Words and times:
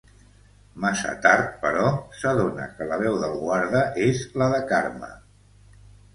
Massa 0.85 1.11
tard, 1.25 1.51
però, 1.65 1.83
s'adona 2.21 2.65
que 2.79 2.89
la 2.93 2.99
veu 3.03 3.19
del 3.27 3.37
guarda 3.45 3.85
és 4.09 4.27
la 4.43 4.49
de 4.57 4.65
Karma. 4.75 5.13